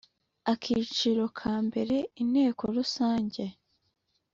[0.51, 3.43] Akiciro ka mbere Inteko Rusange